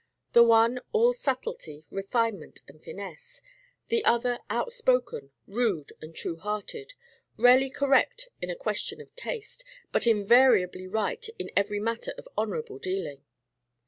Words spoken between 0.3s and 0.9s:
The one,